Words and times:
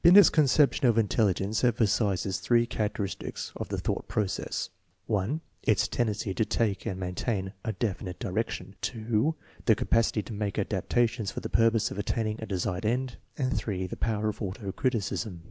Binet's 0.00 0.30
conception 0.30 0.86
of 0.86 0.96
intelligence 0.96 1.64
emphasizes 1.64 2.38
three 2.38 2.68
char 2.68 2.88
acteristics 2.88 3.50
of 3.56 3.68
the 3.68 3.78
thought 3.78 4.06
process: 4.06 4.70
(1) 5.06 5.40
Its 5.64 5.88
tendency 5.88 6.32
to 6.32 6.44
take 6.44 6.86
and 6.86 7.00
maintain 7.00 7.52
a 7.64 7.72
definite 7.72 8.20
direction;() 8.20 8.76
the 9.64 9.74
capacity 9.74 10.22
to 10.22 10.32
make 10.32 10.56
adaptations 10.56 11.32
for 11.32 11.40
the 11.40 11.48
purpose 11.50 11.90
of 11.90 11.98
attaining 11.98 12.40
a 12.40 12.46
desired 12.46 12.86
end; 12.86 13.16
and 13.36 13.60
(8) 13.66 13.88
the 13.88 13.96
power 13.96 14.28
of 14.28 14.40
auto 14.40 14.70
criticism. 14.70 15.42